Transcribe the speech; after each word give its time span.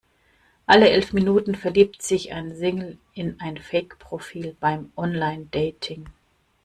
Alle 0.65 0.89
elf 0.89 1.13
Minuten 1.13 1.53
verliebt 1.53 2.01
sich 2.01 2.33
ein 2.33 2.55
Single 2.55 2.97
in 3.13 3.39
ein 3.39 3.59
Fake-Profil 3.59 4.57
beim 4.59 4.91
Online-Dating. 4.95 6.07